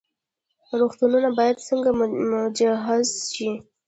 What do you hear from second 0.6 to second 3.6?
روغتونونه باید څنګه مجهز شي؟